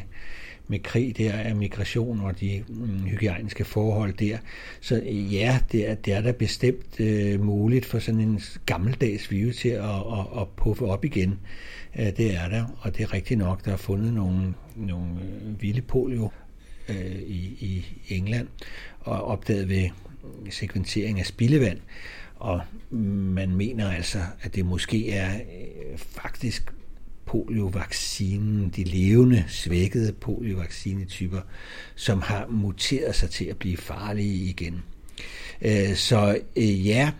[0.68, 4.38] med krig der, af migration og de mm, hygiejniske forhold der.
[4.80, 9.56] Så ja, det er, det er da bestemt øh, muligt for sådan en gammeldags virus
[9.56, 11.38] til at, at, at puffe op igen.
[11.96, 15.62] Ja, det er der, og det er rigtigt nok, der er fundet nogle, nogle øh,
[15.62, 16.30] vilde polio
[16.88, 18.48] øh, i, i England,
[19.00, 19.88] og opdaget ved
[20.50, 21.78] sekventering af spildevand.
[22.36, 26.72] Og man mener altså, at det måske er øh, faktisk
[27.26, 31.40] poliovaccinen, de levende, svækkede poliovaccinetyper,
[31.94, 34.82] som har muteret sig til at blive farlige igen.
[35.62, 37.10] Øh, så øh, ja,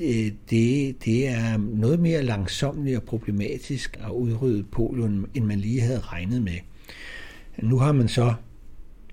[0.00, 5.80] øh, det, det er noget mere langsomligt og problematisk at udrydde polio, end man lige
[5.80, 6.58] havde regnet med.
[7.62, 8.34] Nu har man så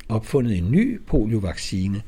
[0.10, 2.02] opfundet en ny poliovaccine,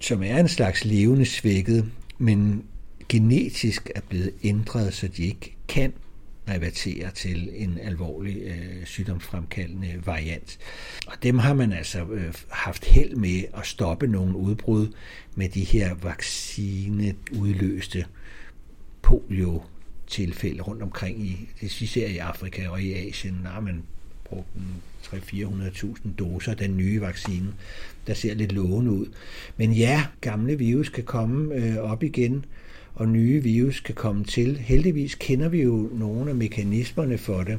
[0.00, 1.84] som er en slags levende svækket,
[2.18, 2.64] men
[3.08, 5.92] genetisk er blevet ændret, så de ikke kan
[6.48, 10.58] reverterer til en alvorlig øh, sygdomsfremkaldende variant.
[11.06, 14.88] Og dem har man altså øh, haft held med at stoppe nogle udbrud
[15.34, 18.04] med de her vaccineudløste
[19.02, 19.62] polio
[20.06, 23.82] tilfælde rundt omkring i, det især i Afrika og i Asien, har man
[24.24, 24.48] brugt
[25.02, 27.54] 300-400.000 doser af den nye vaccine,
[28.06, 29.06] der ser lidt lovende ud.
[29.56, 32.44] Men ja, gamle virus kan komme øh, op igen,
[32.98, 34.56] og nye virus kan komme til.
[34.56, 37.58] Heldigvis kender vi jo nogle af mekanismerne for det,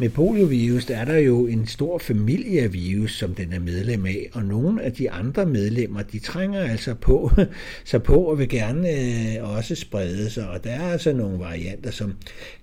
[0.00, 4.06] med poliovirus, der er der jo en stor familie af virus, som den er medlem
[4.06, 7.30] af, og nogle af de andre medlemmer, de trænger altså på,
[7.84, 11.90] sig på og vil gerne øh, også sprede sig, og der er altså nogle varianter,
[11.90, 12.14] som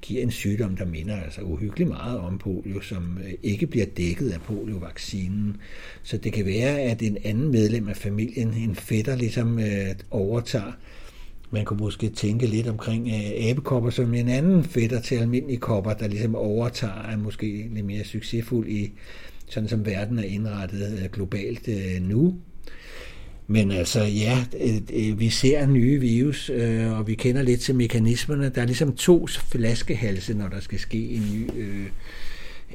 [0.02, 4.30] giver en sygdom, der minder altså uhyggeligt meget om polio, som øh, ikke bliver dækket
[4.30, 5.58] af poliovaccinen.
[6.04, 10.72] Så det kan være, at en anden medlem af familien, en fætter, ligesom øh, overtager
[11.52, 15.94] man kunne måske tænke lidt omkring uh, abekopper som en anden fætter til almindelige kopper,
[15.94, 18.92] der ligesom overtager er måske lidt mere succesfuld i
[19.50, 22.36] sådan som verden er indrettet øh, globalt øh, nu.
[23.48, 24.46] Men altså ja,
[25.16, 26.50] vi ser nye virus,
[26.92, 28.50] og vi kender lidt til mekanismerne.
[28.50, 31.86] Der er ligesom to flaskehalse, når der skal ske en ny øh,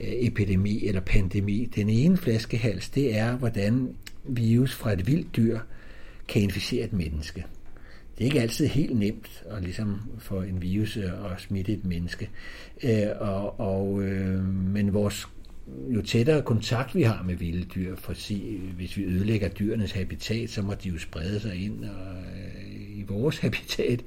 [0.00, 1.70] epidemi eller pandemi.
[1.74, 3.88] Den ene flaskehals, det er, hvordan
[4.24, 5.58] virus fra et vildt dyr
[6.28, 7.44] kan inficere et menneske
[8.20, 11.84] det er ikke altid helt nemt at ligesom få en virus øh, og smitte et
[11.84, 12.30] menneske.
[12.82, 15.28] Øh, og, og, øh, men vores
[15.94, 18.32] jo tættere kontakt vi har med vilde dyr, for at
[18.76, 23.04] hvis vi ødelægger dyrenes habitat, så må de jo sprede sig ind og, øh, i
[23.08, 24.04] vores habitat,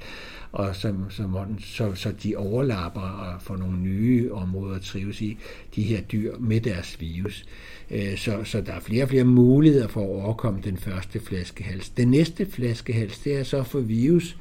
[0.52, 5.38] og som, som, så, så de overlapper og får nogle nye områder at trives i,
[5.76, 7.46] de her dyr med deres virus.
[7.94, 11.90] Øh, så, så der er flere og flere muligheder for at overkomme den første flaskehals.
[11.90, 14.38] Den næste flaskehals, det er så for virus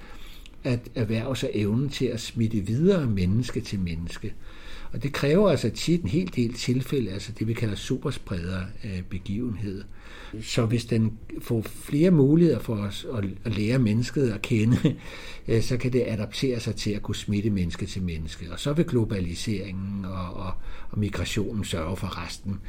[0.65, 4.35] at erhverve sig evnen til at smitte videre menneske til menneske.
[4.93, 9.03] Og det kræver altså tit en hel del tilfælde, altså det vi kalder superspreder øh,
[9.03, 9.85] begivenhed.
[10.43, 13.07] Så hvis den får flere muligheder for os
[13.45, 14.77] at lære mennesket at kende,
[15.49, 18.53] øh, så kan det adaptere sig til at kunne smitte menneske til menneske.
[18.53, 20.53] Og så vil globaliseringen og, og,
[20.91, 22.61] og migrationen sørge for resten.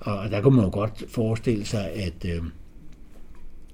[0.00, 2.42] Og der kunne man jo godt forestille sig, at øh,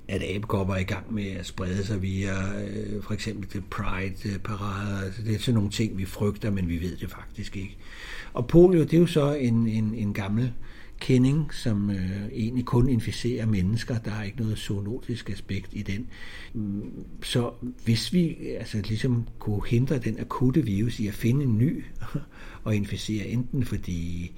[0.09, 5.05] at abekopper er i gang med at sprede sig via øh, for eksempel til Pride-parader.
[5.05, 7.77] Altså, det er sådan nogle ting, vi frygter, men vi ved det faktisk ikke.
[8.33, 10.53] Og polio, det er jo så en, en, en gammel
[11.01, 13.99] kending, som øh, egentlig kun inficerer mennesker.
[13.99, 16.09] Der er ikke noget zoonotisk aspekt i den.
[16.55, 17.51] Mm, så
[17.85, 21.85] hvis vi altså, ligesom kunne hindre den akutte virus i at finde en ny
[22.65, 24.33] og inficere, enten fordi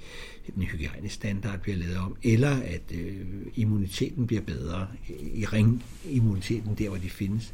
[0.55, 3.15] den hygiejniske standard bliver lavet om, eller at øh,
[3.55, 4.87] immuniteten bliver bedre,
[5.33, 7.53] i ring immuniteten der, hvor de findes,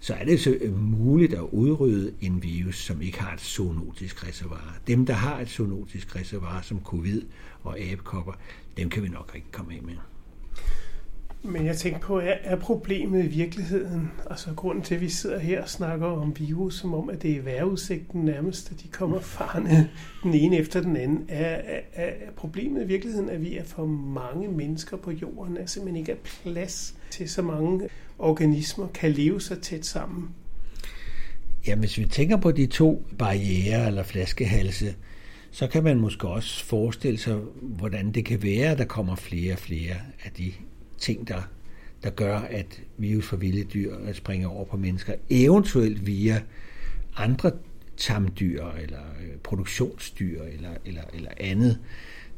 [0.00, 4.28] så er det så øh, muligt at udrydde en virus, som ikke har et zoonotisk
[4.28, 4.78] reservoir.
[4.86, 7.22] Dem, der har et zoonotisk reservoir, som covid
[7.62, 8.32] og abekopper,
[8.76, 9.94] dem kan vi nok ikke komme af med.
[11.42, 15.38] Men jeg tænker på, er, er problemet i virkeligheden, altså grunden til, at vi sidder
[15.38, 19.20] her og snakker om virus, som om, at det er vejrudsigten nærmest, at de kommer
[19.20, 19.90] farne
[20.22, 23.86] den ene efter den anden, er, er, er problemet i virkeligheden, at vi er for
[23.86, 29.40] mange mennesker på jorden, at simpelthen ikke er plads til så mange organismer, kan leve
[29.40, 30.28] så tæt sammen?
[31.66, 34.94] Ja, hvis vi tænker på de to barriere eller flaskehalse,
[35.50, 39.52] så kan man måske også forestille sig, hvordan det kan være, at der kommer flere
[39.52, 39.94] og flere
[40.24, 40.52] af de
[40.98, 41.42] ting, der,
[42.02, 46.42] der gør, at virus fra vilde dyr springer over på mennesker, eventuelt via
[47.16, 47.50] andre
[47.96, 51.78] tamdyr eller øh, produktionsdyr eller, eller, eller andet.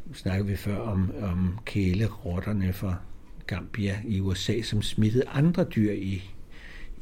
[0.06, 2.96] Nu snakker vi før om, om kælerotterne fra
[3.46, 6.30] Gambia i USA, som smittede andre dyr i,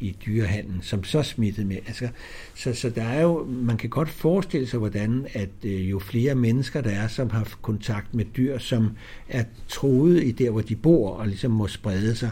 [0.01, 1.77] i dyrehandlen, som så smittede med.
[1.87, 2.09] Altså,
[2.55, 6.35] så, så der er jo, man kan godt forestille sig, hvordan at øh, jo flere
[6.35, 8.91] mennesker der er, som har kontakt med dyr, som
[9.29, 12.31] er troet i der, hvor de bor, og ligesom må sprede sig,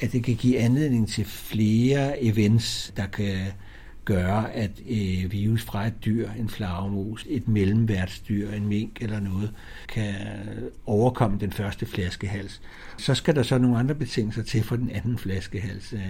[0.00, 3.36] at det kan give anledning til flere events, der kan
[4.04, 9.52] gøre, at øh, virus fra et dyr, en flagermus, et mellemværtsdyr, en mink eller noget,
[9.88, 10.14] kan
[10.86, 12.60] overkomme den første flaskehals.
[12.96, 15.92] Så skal der så nogle andre betingelser til for den anden flaskehals.
[15.92, 16.00] Øh,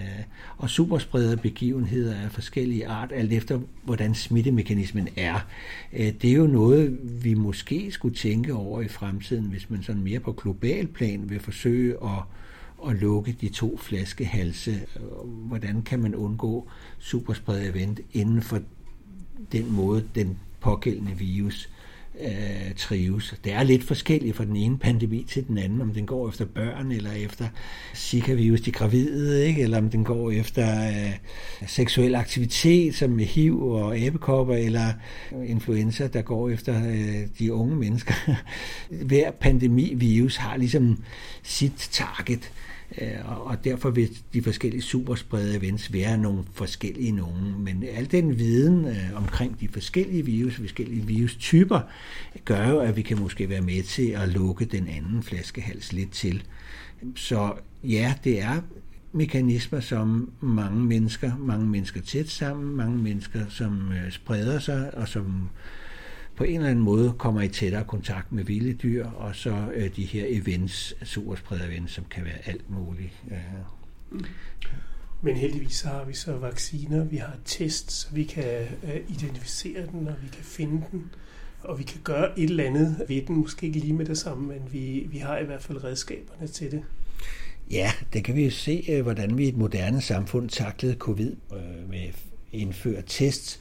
[0.57, 5.47] og superspreder begivenheder af forskellige art, alt efter hvordan smittemekanismen er.
[5.93, 10.03] Øh, det er jo noget, vi måske skulle tænke over i fremtiden, hvis man sådan
[10.03, 12.23] mere på global plan vil forsøge at
[12.89, 14.87] at lukke de to flaskehalse.
[15.25, 18.61] Hvordan kan man undgå superspread event inden for
[19.53, 21.71] den måde, den pågældende virus
[22.21, 23.35] øh, trives.
[23.45, 26.45] Det er lidt forskelligt fra den ene pandemi til den anden, om den går efter
[26.45, 27.49] børn eller efter
[27.95, 29.63] Zika-virus, de gravide, ikke?
[29.63, 31.13] eller om den går efter øh,
[31.67, 34.93] seksuel aktivitet, som med HIV og æbekopper, eller
[35.47, 38.15] influenza, der går efter øh, de unge mennesker.
[39.09, 41.03] Hver pandemi-virus har ligesom
[41.43, 42.53] sit target.
[42.99, 47.65] Øh, og derfor vil de forskellige supersprede events være nogle forskellige nogen.
[47.65, 51.81] Men al den viden øh, omkring de forskellige virus, forskellige virustyper,
[52.45, 56.11] gør jo, at vi kan måske være med til at lukke den anden flaskehals lidt
[56.11, 56.43] til.
[57.17, 57.53] Så
[57.85, 58.61] ja, det er
[59.13, 65.09] mekanismer, som mange mennesker, mange mennesker tæt sammen, mange mennesker, som øh, spreder sig, og
[65.09, 65.49] som
[66.41, 69.97] på en eller anden måde kommer i tættere kontakt med vilde dyr, og så øh,
[69.97, 73.13] de her events, superspredt events, som kan være alt muligt.
[73.31, 74.21] Øh.
[75.23, 79.87] Men heldigvis så har vi så vacciner, vi har test, så vi kan øh, identificere
[79.87, 81.11] den, og vi kan finde den,
[81.63, 84.49] og vi kan gøre et eller andet ved den, måske ikke lige med det samme,
[84.49, 86.83] men vi, vi har i hvert fald redskaberne til det.
[87.71, 91.37] Ja, det kan vi jo se, øh, hvordan vi i et moderne samfund taklede covid
[91.53, 92.13] øh, med
[92.53, 93.61] indføre test,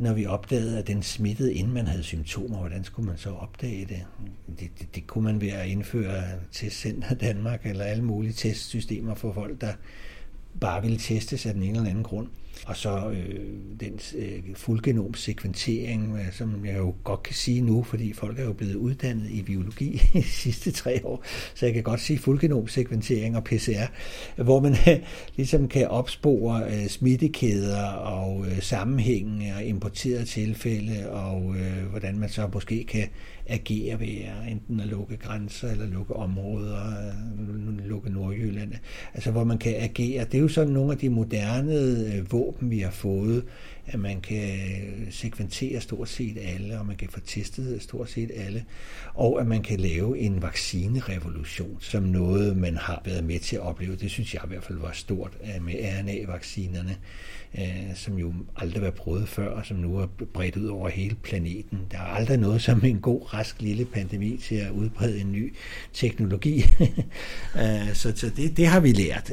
[0.00, 2.58] når vi opdagede, at den smittede, inden man havde symptomer.
[2.58, 4.04] Hvordan skulle man så opdage det?
[4.60, 6.22] Det, det, det kunne man ved at indføre
[6.52, 9.72] testcenter Danmark eller alle mulige testsystemer for folk, der
[10.60, 12.28] bare ville testes af den ene eller anden grund.
[12.66, 13.40] Og så øh,
[13.80, 18.74] den øh, fuldgenomsekventering, som jeg jo godt kan sige nu, fordi folk er jo blevet
[18.74, 23.86] uddannet i biologi de sidste tre år, så jeg kan godt sige fuldgenomsekventering og PCR,
[24.42, 24.98] hvor man øh,
[25.36, 32.28] ligesom kan opspore øh, smittekæder og øh, sammenhænge og importerede tilfælde, og øh, hvordan man
[32.28, 33.08] så måske kan
[33.48, 34.08] agere ved
[34.50, 36.80] enten at lukke grænser eller lukke områder,
[37.38, 38.72] øh, lukke Nordjylland.
[39.14, 40.24] Altså hvor man kan agere.
[40.24, 43.44] Det er jo sådan nogle af de moderne øh, våben, vi har fået,
[43.86, 44.58] at man kan
[45.10, 48.64] sekventere stort set alle, og man kan få testet stort set alle,
[49.14, 53.62] og at man kan lave en vaccinerevolution, som noget, man har været med til at
[53.62, 53.96] opleve.
[53.96, 56.96] Det synes jeg i hvert fald var stort øh, med RNA-vaccinerne,
[57.58, 61.14] øh, som jo aldrig var prøvet før, og som nu er bredt ud over hele
[61.14, 61.80] planeten.
[61.90, 65.54] Der er aldrig noget som en god, rask lille pandemi til at udbrede en ny
[65.92, 66.64] teknologi.
[67.56, 69.32] Øh, så så det, det har vi lært.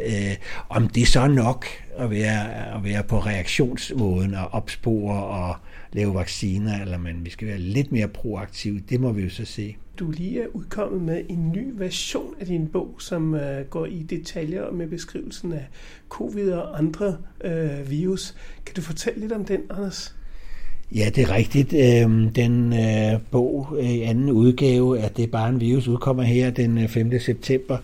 [0.70, 1.66] Om det så nok
[1.98, 5.56] at være, at være på reaktionsmåden og opspore og
[5.94, 9.46] lave vacciner, eller man, vi skal være lidt mere proaktive, det må vi jo så
[9.46, 9.76] se.
[10.00, 14.04] Du lige er udkommet med en ny version af din bog, som uh, går i
[14.04, 15.68] detaljer med beskrivelsen af
[16.10, 18.36] covid og andre uh, virus.
[18.66, 20.16] Kan du fortælle lidt om den, Anders?
[20.96, 21.74] Ja, det er rigtigt.
[21.74, 26.50] Øhm, den øh, bog i anden udgave af Det er bare en virus udkommer her
[26.50, 27.20] den 5.
[27.20, 27.78] september.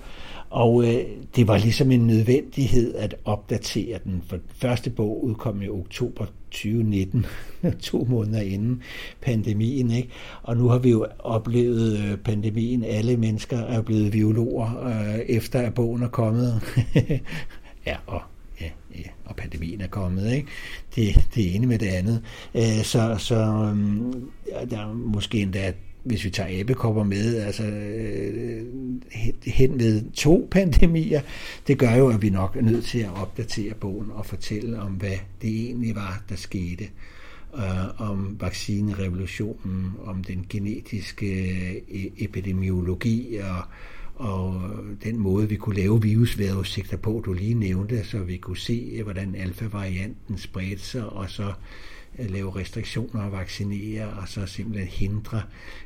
[0.49, 5.67] Og øh, det var ligesom en nødvendighed at opdatere den, for første bog udkom i
[5.67, 7.25] oktober 2019,
[7.79, 8.81] to måneder inden
[9.21, 9.91] pandemien.
[9.91, 10.09] Ikke?
[10.43, 12.83] Og nu har vi jo oplevet øh, pandemien.
[12.83, 16.61] Alle mennesker er blevet biologer, øh, efter at bogen er kommet.
[17.87, 18.21] ja, og
[18.61, 20.47] ja, ja, og pandemien er kommet, ikke?
[20.95, 22.21] Det, det ene med det andet.
[22.55, 24.29] Øh, så så øhm,
[24.69, 25.73] der er måske endda
[26.03, 28.65] hvis vi tager abekopper med, altså øh,
[29.45, 31.21] hen ved to pandemier,
[31.67, 34.91] det gør jo, at vi nok er nødt til at opdatere bogen og fortælle om,
[34.91, 36.87] hvad det egentlig var, der skete.
[37.53, 41.49] Uh, om vaccinerevolutionen, om den genetiske
[41.91, 43.63] øh, epidemiologi og,
[44.15, 44.61] og
[45.03, 49.35] den måde, vi kunne lave virusvejrudsigter på, du lige nævnte, så vi kunne se, hvordan
[49.35, 51.53] alfa-varianten spredte sig, og så
[52.27, 55.41] lave restriktioner og vaccinere, og så simpelthen hindre,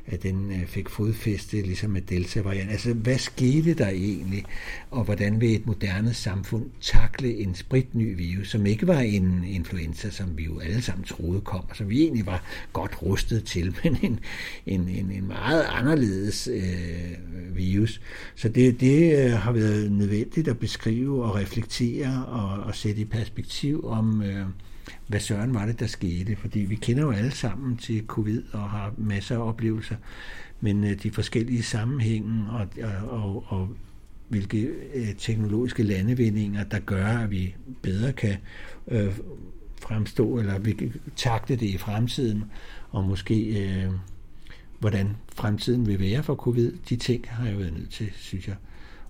[0.05, 2.71] at den øh, fik fodfæste, ligesom med delta-variant.
[2.71, 4.45] Altså, hvad skete der egentlig,
[4.91, 10.09] og hvordan vil et moderne samfund takle en spritny virus, som ikke var en influenza,
[10.09, 13.75] som vi jo alle sammen troede kom, og som vi egentlig var godt rustet til,
[13.83, 14.19] men en,
[14.65, 18.01] en, en, en meget anderledes øh, virus.
[18.35, 23.05] Så det, det øh, har været nødvendigt at beskrive og reflektere og, og sætte i
[23.05, 24.45] perspektiv om, øh,
[25.07, 28.69] hvad søren var det, der skete, fordi vi kender jo alle sammen til covid og
[28.69, 29.95] har masser af oplevelser,
[30.61, 33.69] men øh, de forskellige sammenhænge og, og, og, og
[34.27, 38.37] hvilke øh, teknologiske landevindinger, der gør, at vi bedre kan
[38.87, 39.15] øh,
[39.81, 42.43] fremstå, eller vi kan takte det i fremtiden,
[42.89, 43.91] og måske øh,
[44.79, 46.71] hvordan fremtiden vil være for covid.
[46.89, 48.55] De ting har jeg været nødt til, synes jeg,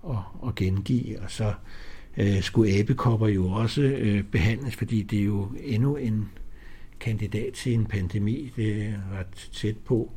[0.10, 0.18] at,
[0.48, 1.54] at gengive, og så øh,
[2.18, 6.30] Øh, skulle æbekopper jo også øh, behandles, fordi det er jo endnu en
[7.00, 10.12] kandidat til en pandemi, det er ret tæt på.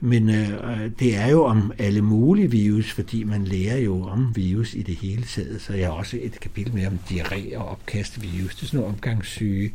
[0.00, 4.74] Men øh, det er jo om alle mulige virus, fordi man lærer jo om virus
[4.74, 5.60] i det hele taget.
[5.60, 8.54] Så jeg har også et kapitel med om diarré og opkastvirus.
[8.54, 9.72] Det er sådan nogle omgangssyge,